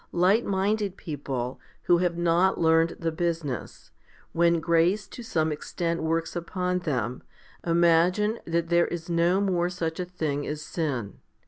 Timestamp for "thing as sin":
10.05-11.19